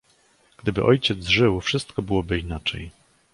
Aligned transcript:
"Gdyby 0.57 0.83
ojciec 0.83 1.25
żył, 1.27 1.61
wszystko 1.61 2.01
byłoby 2.01 2.39
inaczej." 2.39 2.91